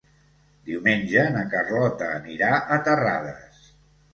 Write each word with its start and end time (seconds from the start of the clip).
Diumenge 0.69 1.25
na 1.35 1.43
Carlota 1.53 2.09
anirà 2.15 2.51
a 2.61 2.79
Terrades. 2.89 3.65